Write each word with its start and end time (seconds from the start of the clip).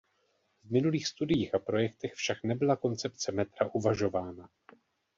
V 0.63 0.71
minulých 0.71 1.07
studiích 1.07 1.55
a 1.55 1.59
projektech 1.59 2.13
však 2.13 2.43
nebyla 2.43 2.75
koncepce 2.75 3.31
metra 3.31 3.69
uvažována. 3.73 4.49